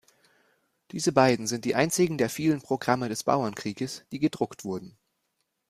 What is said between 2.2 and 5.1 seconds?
vielen Programme des Bauernkrieges, die gedruckt wurden.